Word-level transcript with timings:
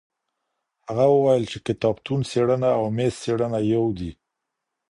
هغه 0.87 1.05
وویل 1.13 1.45
چي 1.51 1.57
کتابتون 1.67 2.19
څېړنه 2.29 2.69
او 2.77 2.83
میز 2.97 3.13
څېړنه 3.23 3.59
یو 3.73 3.85
دي. 3.99 4.11